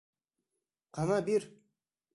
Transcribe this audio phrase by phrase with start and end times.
[0.99, 1.49] Ҡана бир!